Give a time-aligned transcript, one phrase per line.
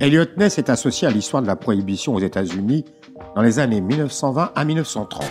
[0.00, 2.84] Elliot Ness est associé à l'histoire de la prohibition aux États-Unis
[3.34, 5.24] dans les années 1920 à 1930.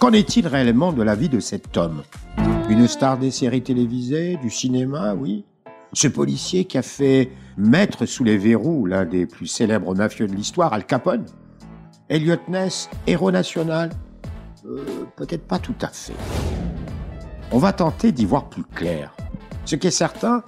[0.00, 2.02] Qu'en est-il réellement de la vie de cet homme?
[2.68, 5.44] Une star des séries télévisées, du cinéma, oui.
[5.92, 10.34] Ce policier qui a fait mettre sous les verrous l'un des plus célèbres mafieux de
[10.34, 11.26] l'histoire, Al Capone
[12.08, 13.90] Elliot Ness, héros national
[14.66, 16.14] euh, Peut-être pas tout à fait.
[17.52, 19.14] On va tenter d'y voir plus clair.
[19.64, 20.42] Ce qui est certain,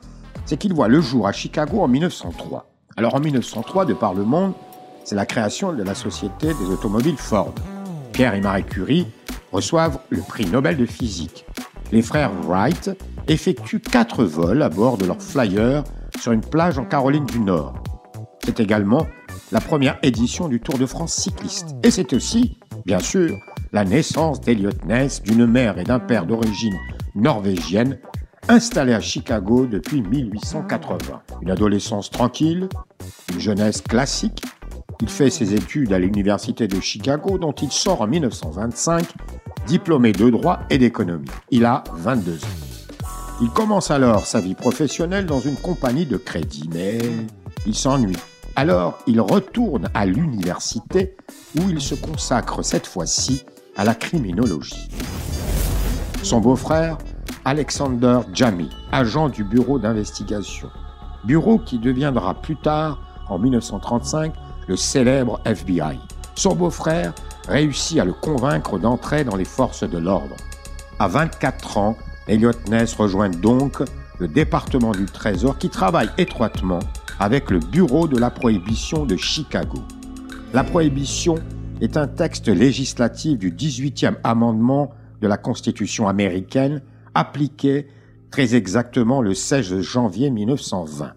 [0.46, 2.70] c'est qu'il voit le jour à Chicago en 1903.
[2.96, 4.54] Alors en 1903, de par le monde,
[5.04, 7.54] c'est la création de la Société des automobiles Ford.
[8.12, 9.06] Pierre et Marie Curie
[9.52, 11.44] reçoivent le prix Nobel de physique.
[11.92, 12.90] Les frères Wright
[13.28, 15.84] effectuent quatre vols à bord de leur flyer
[16.18, 17.74] sur une plage en Caroline du Nord.
[18.44, 19.06] C'est également
[19.52, 21.76] la première édition du Tour de France cycliste.
[21.82, 23.36] Et c'est aussi, bien sûr,
[23.72, 26.76] la naissance d'Eliot Ness, d'une mère et d'un père d'origine
[27.14, 27.98] norvégienne,
[28.48, 31.22] installés à Chicago depuis 1880.
[31.42, 32.68] Une adolescence tranquille,
[33.32, 34.42] une jeunesse classique.
[35.00, 39.04] Il fait ses études à l'Université de Chicago, dont il sort en 1925,
[39.66, 41.28] diplômé de droit et d'économie.
[41.50, 42.48] Il a 22 ans.
[43.42, 46.98] Il commence alors sa vie professionnelle dans une compagnie de crédit, mais
[47.66, 48.16] il s'ennuie.
[48.54, 51.16] Alors, il retourne à l'université
[51.58, 53.44] où il se consacre cette fois-ci
[53.76, 54.88] à la criminologie.
[56.22, 56.96] Son beau-frère,
[57.46, 60.68] Alexander Jamy, agent du bureau d'investigation,
[61.22, 64.34] bureau qui deviendra plus tard, en 1935,
[64.66, 65.96] le célèbre FBI.
[66.34, 67.14] Son beau-frère
[67.46, 70.34] réussit à le convaincre d'entrer dans les forces de l'ordre.
[70.98, 73.80] À 24 ans, Elliot Ness rejoint donc
[74.18, 76.80] le département du Trésor qui travaille étroitement
[77.20, 79.78] avec le Bureau de la Prohibition de Chicago.
[80.52, 81.36] La prohibition
[81.80, 86.82] est un texte législatif du 18e amendement de la Constitution américaine
[87.16, 87.86] appliqué
[88.30, 91.14] très exactement le 16 janvier 1920.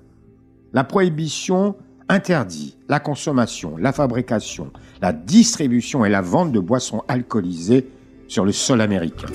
[0.74, 1.76] La prohibition
[2.08, 7.90] interdit la consommation, la fabrication, la distribution et la vente de boissons alcoolisées
[8.28, 9.28] sur le sol américain.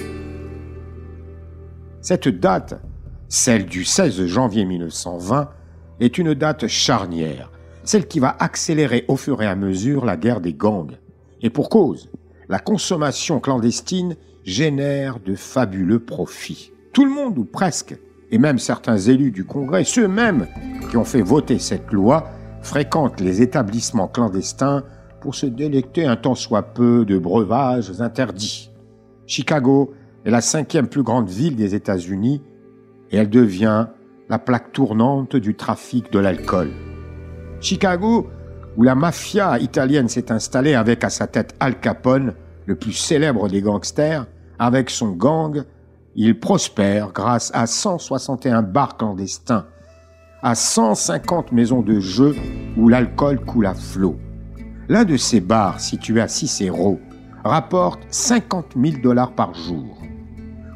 [2.00, 2.80] Cette date,
[3.28, 5.50] celle du 16 janvier 1920,
[6.00, 7.50] est une date charnière,
[7.84, 10.96] celle qui va accélérer au fur et à mesure la guerre des gangs.
[11.42, 12.10] Et pour cause,
[12.48, 16.72] la consommation clandestine génère de fabuleux profits.
[16.92, 17.96] Tout le monde, ou presque,
[18.30, 20.46] et même certains élus du Congrès, ceux mêmes
[20.90, 22.28] qui ont fait voter cette loi,
[22.62, 24.84] fréquentent les établissements clandestins
[25.20, 28.70] pour se délecter un tant soit peu de breuvages interdits.
[29.26, 29.94] Chicago
[30.24, 32.42] est la cinquième plus grande ville des États-Unis
[33.10, 33.86] et elle devient
[34.28, 36.70] la plaque tournante du trafic de l'alcool.
[37.60, 38.28] Chicago,
[38.76, 42.34] où la mafia italienne s'est installée avec à sa tête Al Capone,
[42.66, 44.26] le plus célèbre des gangsters,
[44.58, 45.64] avec son gang,
[46.14, 49.66] il prospère grâce à 161 bars clandestins,
[50.42, 52.34] à 150 maisons de jeu
[52.76, 54.16] où l'alcool coule à flot.
[54.88, 57.00] L'un de ces bars, situé à Cicero,
[57.42, 59.98] rapporte 50 000 dollars par jour.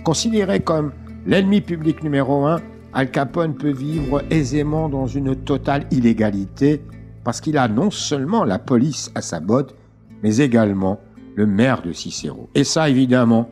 [0.05, 0.93] Considéré comme
[1.27, 2.61] l'ennemi public numéro un,
[2.95, 6.83] Al Capone peut vivre aisément dans une totale illégalité
[7.23, 9.75] parce qu'il a non seulement la police à sa botte,
[10.23, 10.99] mais également
[11.39, 12.51] le maire de Cicero.
[12.57, 13.49] Et ça, évidemment,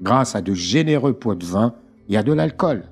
[0.00, 1.74] grâce à de généreux pots de vin
[2.08, 2.84] et à de l'alcool.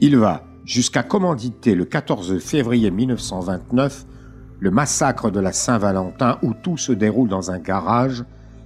[0.00, 4.04] Il va jusqu'à commanditer le 14 février 1929
[4.58, 8.24] le massacre de la Saint-Valentin où tout se déroule dans un garage.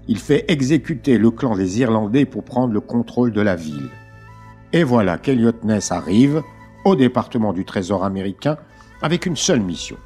[0.09, 3.91] Il fait exécuter le clan des Irlandais pour prendre le contrôle de la ville.
[4.73, 6.41] Et voilà qu'Eliot Ness arrive
[6.87, 8.57] au département du Trésor américain
[9.03, 9.99] avec une seule mission.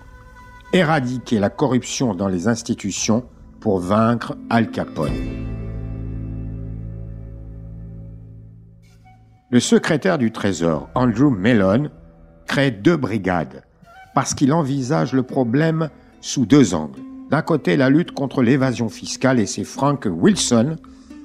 [0.73, 3.23] Éradiquer la corruption dans les institutions
[3.65, 5.11] pour vaincre Al Capone.
[9.49, 11.89] Le secrétaire du Trésor, Andrew Mellon,
[12.47, 13.65] crée deux brigades
[14.15, 15.89] parce qu'il envisage le problème
[16.21, 17.01] sous deux angles.
[17.31, 20.77] D'un côté, la lutte contre l'évasion fiscale et c'est Frank Wilson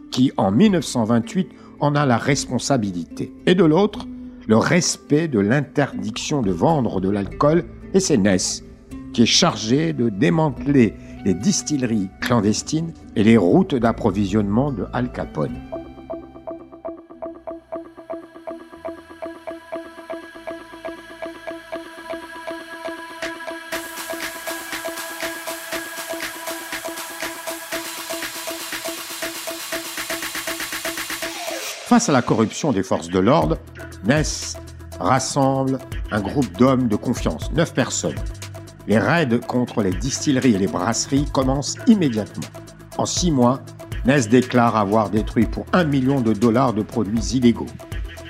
[0.09, 1.49] qui, en 1928,
[1.81, 3.33] en a la responsabilité.
[3.47, 4.07] Et de l'autre,
[4.47, 8.63] le respect de l'interdiction de vendre de l'alcool et c'est Ness
[9.11, 10.93] qui est chargé de démanteler
[11.25, 15.57] les distilleries clandestines et les routes d'approvisionnement de Al Capone.
[31.89, 33.57] Face à la corruption des forces de l'ordre,
[34.05, 34.55] Ness
[34.99, 35.79] rassemble
[36.11, 38.13] un groupe d'hommes de confiance, neuf personnes.
[38.89, 42.47] Les raids contre les distilleries et les brasseries commencent immédiatement.
[42.97, 43.61] En six mois,
[44.03, 47.67] Ness déclare avoir détruit pour un million de dollars de produits illégaux.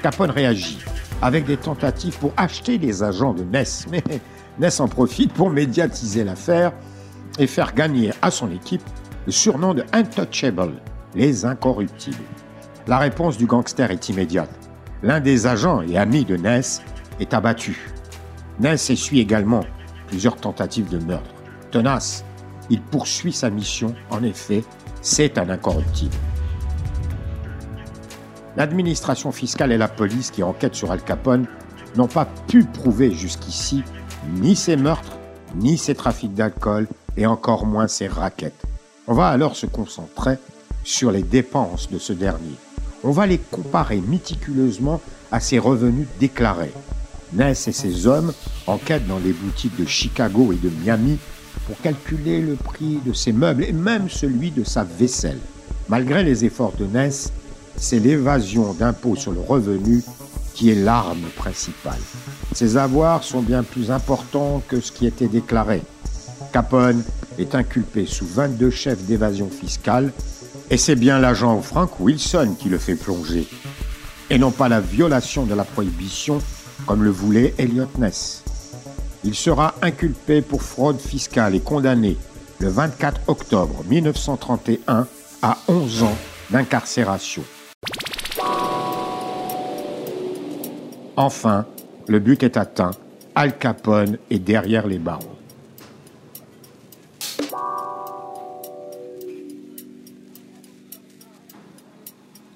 [0.03, 0.79] Capone réagit
[1.21, 4.03] avec des tentatives pour acheter les agents de Ness, mais
[4.59, 6.73] Ness en profite pour médiatiser l'affaire
[7.37, 8.83] et faire gagner à son équipe
[9.27, 10.73] le surnom de Untouchable,
[11.15, 12.17] les incorruptibles.
[12.85, 14.51] La réponse du gangster est immédiate.
[15.03, 16.81] L'un des agents et amis de Ness
[17.21, 17.89] est abattu.
[18.59, 19.63] Ness essuie également
[20.09, 21.29] plusieurs tentatives de meurtre.
[21.71, 22.25] Tenace,
[22.69, 23.93] il poursuit sa mission.
[24.09, 24.63] En effet,
[25.01, 26.15] c'est un incorruptible.
[28.57, 31.47] L'administration fiscale et la police qui enquêtent sur Al Capone
[31.95, 33.83] n'ont pas pu prouver jusqu'ici
[34.33, 35.17] ni ses meurtres,
[35.55, 38.65] ni ses trafics d'alcool, et encore moins ses raquettes.
[39.07, 40.37] On va alors se concentrer
[40.83, 42.55] sur les dépenses de ce dernier.
[43.03, 45.01] On va les comparer méticuleusement
[45.31, 46.73] à ses revenus déclarés.
[47.33, 48.33] Ness et ses hommes
[48.67, 51.17] enquêtent dans les boutiques de Chicago et de Miami
[51.67, 55.39] pour calculer le prix de ses meubles et même celui de sa vaisselle.
[55.87, 57.31] Malgré les efforts de Ness,
[57.75, 60.03] c'est l'évasion d'impôts sur le revenu
[60.53, 61.99] qui est l'arme principale.
[62.53, 65.81] Ses avoirs sont bien plus importants que ce qui était déclaré.
[66.51, 67.03] Capone
[67.37, 70.11] est inculpé sous 22 chefs d'évasion fiscale
[70.69, 73.47] et c'est bien l'agent Frank Wilson qui le fait plonger,
[74.29, 76.39] et non pas la violation de la prohibition
[76.89, 78.43] comme le voulait Elliot Ness.
[79.23, 82.17] Il sera inculpé pour fraude fiscale et condamné
[82.57, 85.07] le 24 octobre 1931
[85.43, 86.17] à 11 ans
[86.49, 87.43] d'incarcération.
[91.15, 91.67] Enfin,
[92.07, 92.89] le but est atteint.
[93.35, 95.37] Al Capone est derrière les barreaux.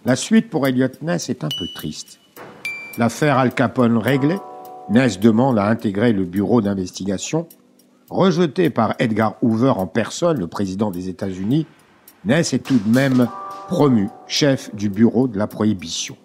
[0.05, 2.22] La suite pour Elliot Ness est un peu triste.
[2.99, 4.37] L'affaire Al Capone réglée,
[4.89, 7.47] Ness demande à intégrer le bureau d'investigation.
[8.11, 11.65] Rejeté par Edgar Hoover en personne, le président des États-Unis,
[12.25, 13.27] Ness est tout de même
[13.67, 16.15] promu chef du bureau de la prohibition.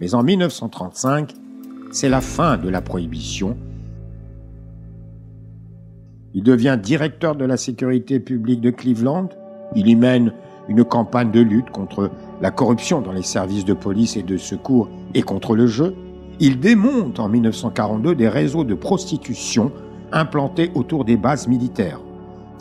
[0.00, 1.32] Mais en 1935,
[1.90, 3.56] c'est la fin de la prohibition.
[6.34, 9.30] Il devient directeur de la sécurité publique de Cleveland.
[9.74, 10.34] Il y mène
[10.68, 12.10] une campagne de lutte contre
[12.42, 15.94] la corruption dans les services de police et de secours et contre le jeu.
[16.42, 19.70] Il démonte en 1942 des réseaux de prostitution
[20.10, 22.00] implantés autour des bases militaires.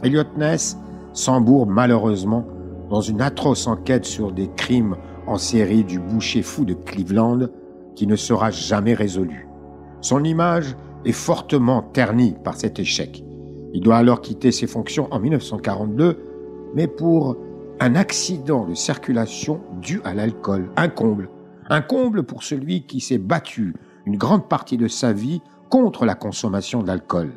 [0.04, 0.78] Elliot Ness
[1.14, 2.46] s'embourbe malheureusement
[2.90, 4.98] dans une atroce enquête sur des crimes
[5.28, 7.48] en série du boucher fou de Cleveland
[7.96, 9.48] qui ne sera jamais résolu.
[10.02, 13.24] Son image est fortement ternie par cet échec.
[13.74, 16.18] Il doit alors quitter ses fonctions en 1942,
[16.76, 17.38] mais pour
[17.80, 20.70] un accident de circulation dû à l'alcool.
[20.76, 21.30] Un comble.
[21.70, 23.76] Un comble pour celui qui s'est battu
[24.06, 27.32] une grande partie de sa vie contre la consommation d'alcool.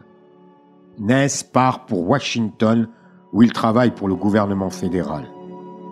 [0.98, 2.88] Ness part pour Washington
[3.32, 5.26] où il travaille pour le gouvernement fédéral.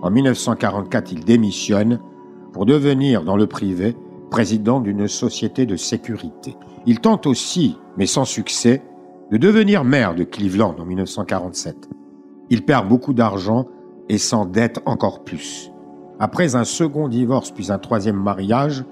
[0.02, 2.00] En 1944, il démissionne
[2.52, 3.96] pour devenir dans le privé
[4.30, 6.56] président d'une société de sécurité.
[6.86, 8.82] Il tente aussi, mais sans succès,
[9.30, 11.88] de devenir maire de Cleveland en 1947.
[12.48, 13.66] Il perd beaucoup d'argent
[14.08, 15.69] et s'endette encore plus.
[16.22, 18.84] Après un second divorce puis un troisième mariage,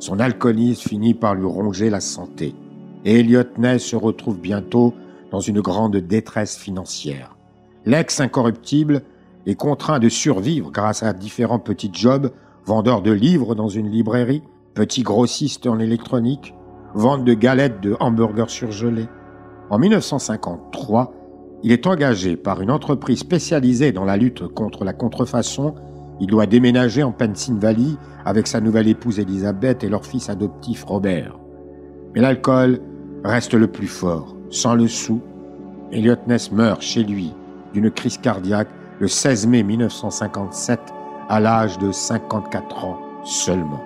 [0.00, 2.54] son alcoolisme finit par lui ronger la santé.
[3.06, 4.92] Et Elliot Ness se retrouve bientôt
[5.30, 7.36] dans une grande détresse financière.
[7.86, 9.00] L'ex-incorruptible
[9.46, 12.30] est contraint de survivre grâce à différents petits jobs,
[12.66, 14.42] vendeur de livres dans une librairie,
[14.74, 16.54] petit grossiste en électronique,
[16.94, 19.08] vente de galettes de hamburgers surgelés.
[19.70, 21.14] En 1953,
[21.62, 25.74] il est engagé par une entreprise spécialisée dans la lutte contre la contrefaçon.
[26.20, 31.38] Il doit déménager en Pennsylvanie avec sa nouvelle épouse Elisabeth et leur fils adoptif Robert.
[32.14, 32.80] Mais l'alcool
[33.24, 34.36] reste le plus fort.
[34.50, 35.20] Sans le sou,
[35.90, 37.32] Elliot Ness meurt chez lui
[37.72, 38.68] d'une crise cardiaque
[39.00, 40.80] le 16 mai 1957
[41.28, 43.82] à l'âge de 54 ans seulement.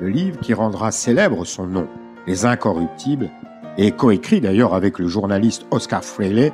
[0.00, 1.86] le livre qui rendra célèbre son nom,
[2.26, 3.30] Les Incorruptibles,
[3.76, 6.52] et coécrit d'ailleurs avec le journaliste Oscar Frehley,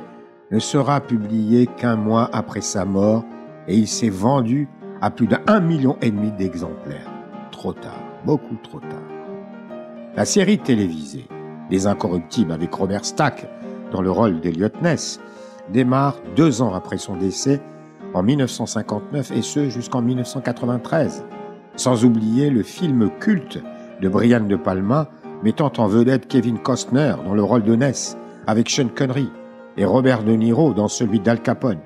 [0.51, 3.25] ne sera publié qu'un mois après sa mort
[3.67, 4.69] et il s'est vendu
[5.01, 7.11] à plus d'un million et demi d'exemplaires.
[7.51, 9.01] Trop tard, beaucoup trop tard.
[10.15, 11.27] La série télévisée
[11.69, 13.49] Les Incorruptibles avec Robert Stack
[13.91, 15.19] dans le rôle d'Eliot Ness
[15.69, 17.61] démarre deux ans après son décès
[18.13, 21.25] en 1959 et ce jusqu'en 1993.
[21.75, 23.61] Sans oublier le film culte
[24.01, 25.09] de Brian De Palma
[25.43, 29.29] mettant en vedette Kevin Costner dans le rôle de Ness avec Sean Connery
[29.77, 31.79] et Robert De Niro dans celui d'Al Capone.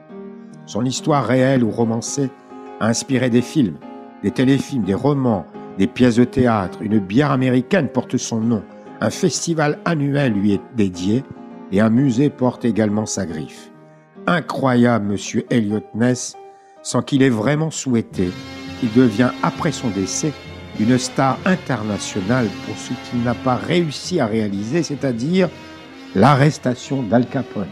[0.65, 2.29] Son histoire réelle ou romancée
[2.79, 3.77] a inspiré des films,
[4.24, 5.45] des téléfilms, des romans,
[5.77, 6.79] des pièces de théâtre.
[6.81, 8.63] Une bière américaine porte son nom.
[9.01, 11.24] Un festival annuel lui est dédié
[11.71, 13.71] et un musée porte également sa griffe.
[14.27, 16.36] Incroyable, monsieur Elliot Ness,
[16.83, 18.29] sans qu'il ait vraiment souhaité
[18.83, 20.33] il devient, après son décès,
[20.79, 25.50] une star internationale pour ce qu'il n'a pas réussi à réaliser, c'est-à-dire
[26.15, 27.67] l'arrestation d'Al Capone.